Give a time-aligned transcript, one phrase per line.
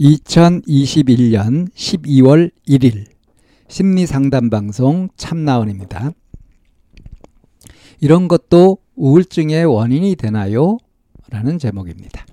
[0.00, 3.04] 2021년 12월 1일
[3.68, 6.12] 심리 상담 방송 참나원입니다.
[8.00, 10.78] 이런 것도 우울증의 원인이 되나요?
[11.28, 12.24] 라는 제목입니다.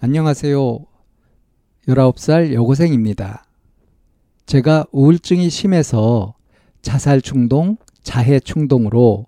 [0.00, 0.80] 안녕하세요.
[1.88, 3.46] 19살 여고생입니다.
[4.44, 6.34] 제가 우울증이 심해서
[6.82, 9.26] 자살 충동, 자해 충동으로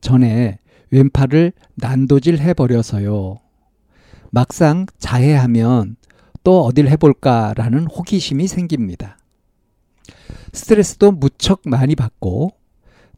[0.00, 0.58] 전에
[0.90, 3.38] 왼팔을 난도질 해버려서요.
[4.30, 5.96] 막상 자해하면
[6.42, 9.18] 또 어딜 해볼까라는 호기심이 생깁니다.
[10.52, 12.52] 스트레스도 무척 많이 받고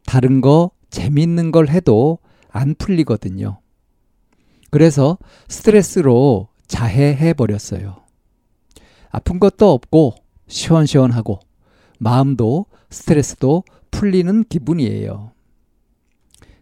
[0.05, 3.59] 다른 거 재밌는 걸 해도 안 풀리거든요.
[4.69, 8.03] 그래서 스트레스로 자해해 버렸어요.
[9.09, 10.15] 아픈 것도 없고
[10.47, 11.39] 시원시원하고
[11.99, 15.31] 마음도 스트레스도 풀리는 기분이에요.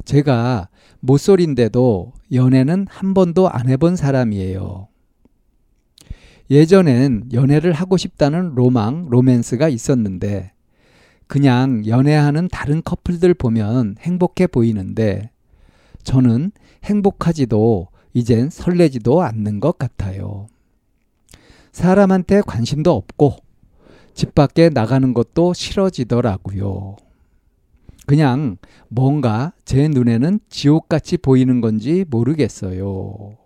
[0.05, 4.90] 제가 모쏠인데도 연애는 한 번도 안 해본 사람이에요.
[6.51, 10.51] 예전엔 연애를 하고 싶다는 로망, 로맨스가 있었는데
[11.25, 15.29] 그냥 연애하는 다른 커플들 보면 행복해 보이는데
[16.03, 16.51] 저는
[16.83, 20.47] 행복하지도 이젠 설레지도 않는 것 같아요.
[21.71, 23.37] 사람한테 관심도 없고
[24.13, 26.97] 집 밖에 나가는 것도 싫어지더라고요.
[28.05, 28.57] 그냥
[28.89, 33.37] 뭔가 제 눈에는 지옥같이 보이는 건지 모르겠어요.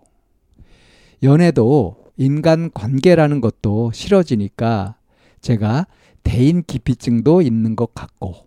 [1.22, 4.96] 연애도 인간 관계라는 것도 싫어지니까
[5.40, 5.86] 제가
[6.22, 8.46] 대인 기피증도 있는 것 같고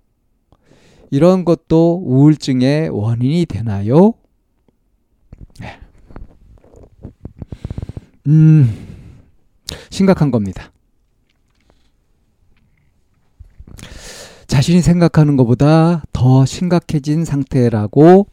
[1.11, 4.13] 이런 것도 우울증의 원인이 되나요?
[5.59, 5.79] 네.
[8.27, 8.69] 음,
[9.89, 10.71] 심각한 겁니다.
[14.47, 18.27] 자신이 생각하는 것보다 더 심각해진 상태라고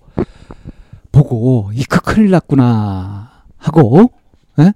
[1.13, 4.11] 보고 이크 큰일 났구나 하고
[4.59, 4.73] 에?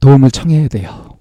[0.00, 0.06] 예?
[0.06, 1.18] 도움을 청해야 돼요.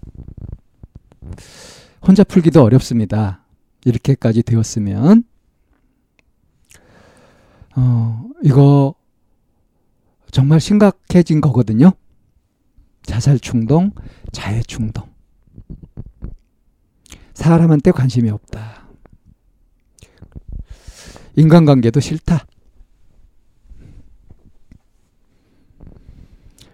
[2.01, 3.43] 혼자 풀기도 어렵습니다.
[3.85, 5.23] 이렇게까지 되었으면
[7.75, 8.95] 어, 이거
[10.31, 11.91] 정말 심각해진 거거든요.
[13.03, 13.91] 자살 충동,
[14.31, 15.09] 자해 충동.
[17.33, 18.87] 사람한테 관심이 없다.
[21.35, 22.45] 인간관계도 싫다.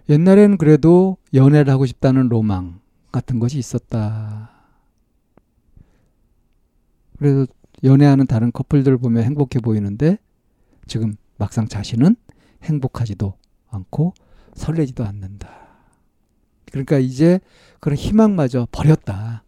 [0.08, 2.80] 옛날에는 그래도 연애를 하고 싶다는 로망
[3.10, 4.50] 같은 것이 있었다.
[7.18, 7.46] 그래서
[7.82, 10.18] 연애하는 다른 커플들 보면 행복해 보이는데
[10.86, 12.16] 지금 막상 자신은
[12.62, 13.34] 행복하지도
[13.68, 14.14] 않고
[14.54, 15.48] 설레지도 않는다.
[16.66, 17.40] 그러니까 이제
[17.80, 19.44] 그런 희망마저 버렸다.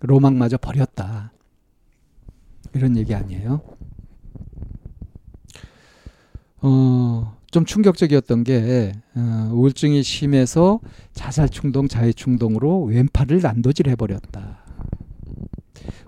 [0.00, 1.32] 로망마저 버렸다.
[2.74, 3.62] 이런 얘기 아니에요.
[6.60, 10.80] 어, 좀 충격적이었던 게 어, 우울증이 심해서
[11.12, 14.64] 자살 충동, 자해 충동으로 왼팔을 난도질 해버렸다.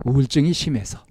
[0.05, 1.05] 우울증이 심해서.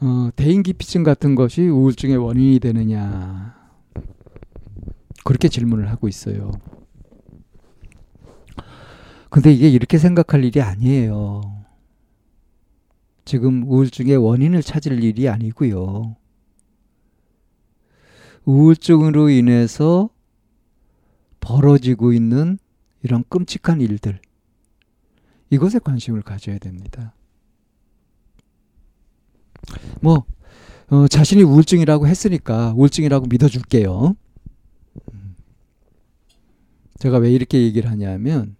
[0.00, 3.56] 어, 대인기피증 같은 것이 우울증의 원인이 되느냐.
[5.24, 6.52] 그렇게 질문을 하고 있어요.
[9.30, 11.42] 근데 이게 이렇게 생각할 일이 아니에요.
[13.24, 16.16] 지금 우울증의 원인을 찾을 일이 아니고요.
[18.48, 20.08] 우울증으로 인해서
[21.38, 22.58] 벌어지고 있는
[23.02, 24.22] 이런 끔찍한 일들.
[25.50, 27.14] 이것에 관심을 가져야 됩니다.
[30.00, 30.24] 뭐,
[30.88, 34.16] 어, 자신이 우울증이라고 했으니까 우울증이라고 믿어줄게요.
[35.12, 35.36] 음.
[36.98, 38.56] 제가 왜 이렇게 얘기를 하냐면,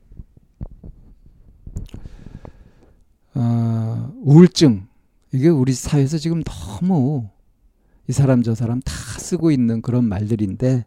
[3.35, 4.87] 어, 우울증.
[5.33, 7.31] 이게 우리 사회에서 지금 너무
[8.09, 10.87] 이 사람 저 사람 다 쓰고 있는 그런 말들인데,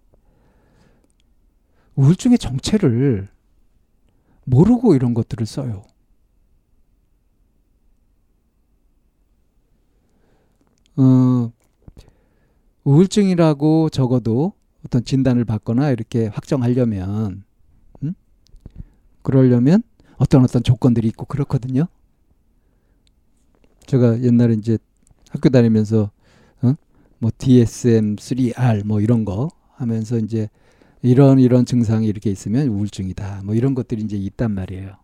[1.95, 3.27] 우울증의 정체를
[4.45, 5.83] 모르고 이런 것들을 써요.
[10.97, 11.51] 어,
[12.83, 14.53] 우울증이라고 적어도
[14.83, 17.44] 어떤 진단을 받거나 이렇게 확정하려면,
[18.03, 18.13] 음?
[19.21, 19.83] 그러려면
[20.17, 21.85] 어떤 어떤 조건들이 있고 그렇거든요.
[23.85, 24.79] 제가 옛날에 이제
[25.29, 26.20] 학교 다니면서 어?
[27.21, 30.50] 뭐 DSM-3R 뭐 이런 거 하면서 이제
[31.03, 33.44] 이런 이런 증상이 이렇게 있으면 우울증이다.
[33.44, 34.97] 뭐 이런 것들이 이제 있단 말이에요.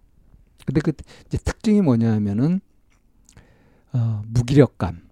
[0.65, 0.93] 근데 그
[1.27, 2.59] 이제 특징이 뭐냐 하면은
[3.93, 5.07] 어, 무기력감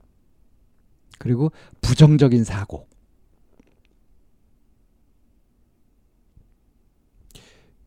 [1.20, 2.88] 그리고 부정적인 사고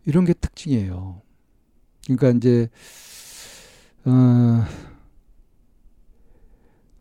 [0.06, 1.22] 이런 게 특징이에요.
[2.04, 2.68] 그러니까 이제
[4.04, 4.64] 어,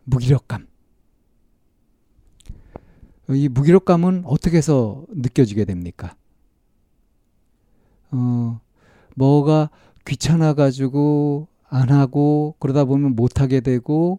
[0.02, 0.66] 무기력감
[3.30, 6.16] 이 무기력감은 어떻게 해서 느껴지게 됩니까?
[8.10, 8.60] 어,
[9.16, 9.70] 뭐가
[10.06, 14.18] 귀찮아가지고 안 하고 그러다 보면 못하게 되고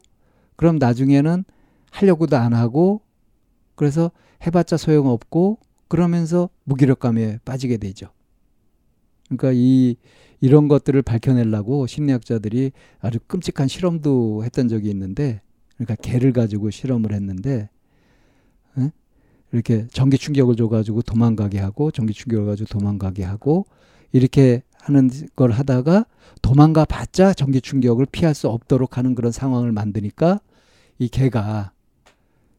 [0.55, 1.43] 그럼 나중에는
[1.91, 3.01] 하려고도 안 하고
[3.75, 4.11] 그래서
[4.45, 8.11] 해봤자 소용없고 그러면서 무기력감에 빠지게 되죠.
[9.25, 9.95] 그러니까 이
[10.41, 15.41] 이런 것들을 밝혀내려고 심리학자들이 아주 끔찍한 실험도 했던 적이 있는데
[15.75, 17.69] 그러니까 개를 가지고 실험을 했는데
[19.51, 23.65] 이렇게 전기 충격을 줘가지고 도망가게 하고 전기 충격을 가지고 도망가게 하고
[24.11, 26.05] 이렇게 하는 걸 하다가
[26.41, 30.39] 도망가 봤자 전기 충격을 피할 수 없도록 하는 그런 상황을 만드니까
[30.99, 31.71] 이 개가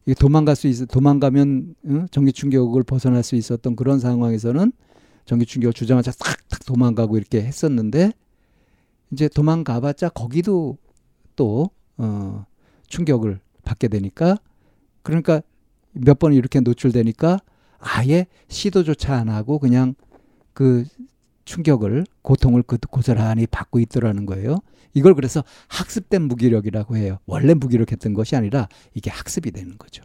[0.05, 2.07] 이 도망갈 수 있어 도망가면 응?
[2.11, 4.71] 전기 충격을 벗어날 수 있었던 그런 상황에서는
[5.25, 8.11] 전기 충격을 주자마자 싹탁 도망가고 이렇게 했었는데
[9.11, 10.77] 이제 도망가봤자 거기도
[11.35, 12.45] 또 어,
[12.87, 14.37] 충격을 받게 되니까
[15.03, 15.41] 그러니까
[15.93, 17.39] 몇 번 이렇게 노출되니까
[17.79, 19.95] 아예 시도조차 안 하고 그냥
[20.53, 20.85] 그
[21.45, 24.59] 충격을 고통을 그 고스란히 받고 있더라는 거예요.
[24.93, 27.19] 이걸 그래서 학습된 무기력이라고 해요.
[27.25, 30.03] 원래 무기력했던 것이 아니라 이게 학습이 되는 거죠.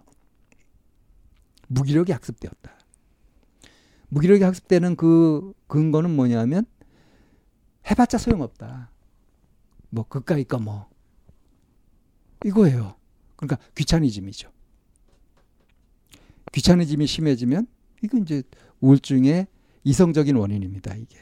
[1.69, 2.73] 무기력이 학습되었다.
[4.09, 6.65] 무기력이 학습되는 그 근거는 뭐냐면
[7.91, 8.91] 해봤자 소용없다.
[9.91, 10.89] 뭐 그까이까 뭐
[12.45, 12.95] 이거예요.
[13.37, 14.51] 그러니까 귀차니즘이죠.
[16.57, 17.67] 귀차니즘이 심해지면
[18.03, 18.43] 이건 이제
[18.81, 19.47] 우울증의
[19.85, 20.95] 이성적인 원인입니다.
[20.95, 21.19] 이게.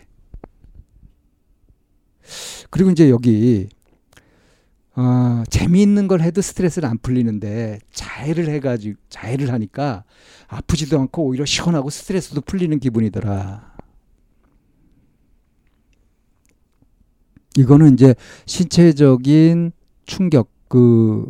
[2.71, 3.69] 그리고 이제 여기
[4.95, 10.05] 어, 재미있는 걸 해도 스트레스를 안 풀리는데 자해를 해가지고 자해를 하니까
[10.47, 13.75] 아프지도 않고 오히려 시원하고 스트레스도 풀리는 기분이더라.
[17.57, 18.15] 이거는 이제
[18.47, 19.73] 신체적인
[20.07, 21.29] 충격 그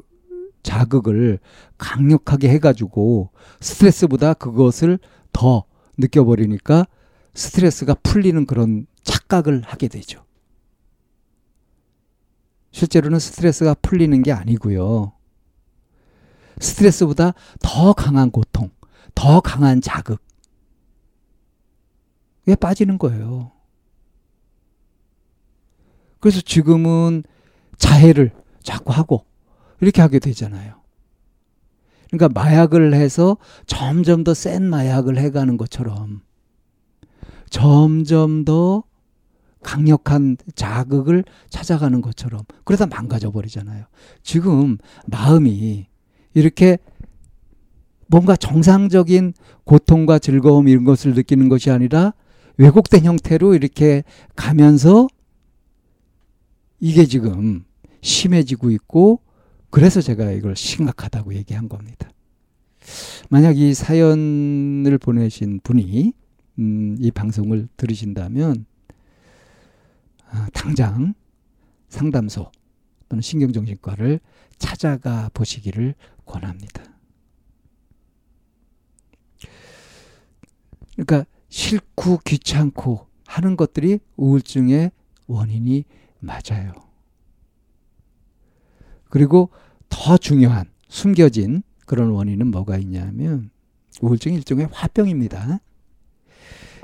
[0.64, 1.38] 자극을
[1.78, 3.30] 강력하게 해가지고
[3.60, 4.98] 스트레스보다 그것을
[5.32, 5.64] 더
[5.98, 6.86] 느껴버리니까
[7.34, 10.24] 스트레스가 풀리는 그런 착각을 하게 되죠.
[12.72, 15.12] 실제로는 스트레스가 풀리는 게 아니고요.
[16.58, 18.70] 스트레스보다 더 강한 고통,
[19.14, 20.20] 더 강한 자극.
[22.46, 23.52] 에 빠지는 거예요.
[26.20, 27.22] 그래서 지금은
[27.78, 28.32] 자해를
[28.62, 29.24] 자꾸 하고
[29.84, 30.74] 이렇게 하게 되잖아요.
[32.10, 33.36] 그러니까 마약을 해서
[33.66, 36.22] 점점 더 센 마약을 해가는 것처럼
[37.50, 38.84] 점점 더
[39.62, 43.84] 강력한 자극을 찾아가는 것처럼 그러다 망가져 버리잖아요.
[44.22, 45.86] 지금 마음이
[46.34, 46.78] 이렇게
[48.06, 49.32] 뭔가 정상적인
[49.64, 52.12] 고통과 즐거움 이런 것을 느끼는 것이 아니라
[52.58, 54.04] 왜곡된 형태로 이렇게
[54.36, 55.08] 가면서
[56.78, 57.64] 이게 지금
[58.02, 59.20] 심해지고 있고
[59.74, 62.08] 그래서 제가 이걸 심각하다고 얘기한 겁니다.
[63.28, 66.12] 만약 이 사연을 보내신 분이
[66.60, 68.66] 음, 이 방송을 들으신다면
[70.30, 71.14] 아, 당장
[71.88, 72.52] 상담소
[73.08, 74.20] 또는 신경정신과를
[74.58, 76.84] 찾아가 보시기를 권합니다.
[80.92, 84.92] 그러니까 싫고 귀찮고 하는 것들이 우울증의
[85.26, 85.84] 원인이
[86.20, 86.83] 맞아요.
[89.14, 89.50] 그리고
[89.90, 93.50] 더 중요한 숨겨진 그런 원인은 뭐가 있냐면
[94.00, 95.60] 우울증 일종의 화병입니다.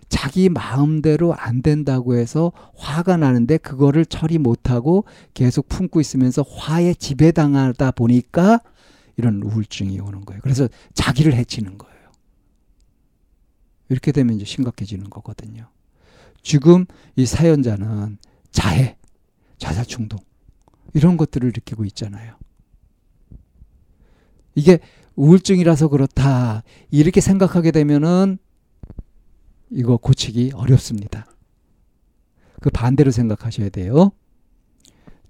[0.08, 7.90] 자기 마음대로 안 된다고 해서 화가 나는데 그거를 처리 못하고 계속 품고 있으면서 화에 지배당하다
[7.90, 8.60] 보니까
[9.16, 10.40] 이런 우울증이 오는 거예요.
[10.40, 12.12] 그래서 자기를 해치는 거예요.
[13.88, 15.66] 이렇게 되면 이제 심각해지는 거거든요.
[16.42, 18.18] 지금 이 사연자는
[18.52, 18.98] 자해,
[19.58, 20.20] 자살 충동
[20.94, 22.36] 이런 것들을 느끼고 있잖아요.
[24.54, 24.80] 이게
[25.16, 26.62] 우울증이라서 그렇다.
[26.90, 28.38] 이렇게 생각하게 되면은
[29.70, 31.26] 이거 고치기 어렵습니다.
[32.60, 34.12] 그 반대로 생각하셔야 돼요.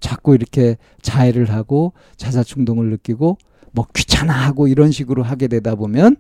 [0.01, 3.39] 자꾸 이렇게 자해를 하고 자살 충동을 느끼고
[3.73, 6.17] 뭐 귀찮아하고 이런 식으로 하게 되다 보면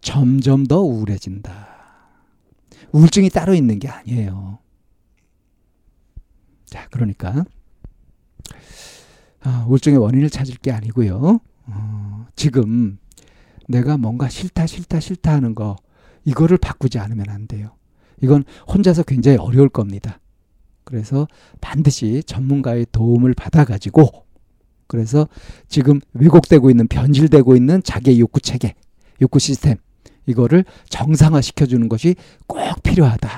[0.00, 1.68] 점점 더 우울해진다.
[2.92, 4.58] 우울증이 따로 있는 게 아니에요.
[6.66, 7.44] 자, 그러니까
[9.42, 11.40] 아, 우울증의 원인을 찾을 게 아니고요.
[11.66, 12.98] 어, 지금
[13.68, 15.76] 내가 뭔가 싫다 싫다 싫다 하는 거
[16.24, 17.70] 이거를 바꾸지 않으면 안 돼요.
[18.22, 20.20] 이건 혼자서 굉장히 어려울 겁니다.
[20.84, 21.28] 그래서
[21.60, 24.26] 반드시 전문가의 도움을 받아가지고
[24.86, 25.28] 그래서
[25.68, 28.74] 지금 왜곡되고 있는 변질되고 있는 자기의 욕구 체계,
[29.22, 29.76] 욕구 시스템
[30.26, 32.16] 이거를 정상화 시켜주는 것이
[32.46, 33.30] 꼭 필요하다.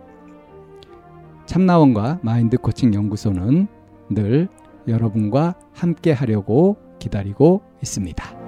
[1.51, 3.67] 참나원과 마인드 코칭 연구소는
[4.09, 4.47] 늘
[4.87, 8.40] 여러분과 함께 하려고 기다리고 있습니다.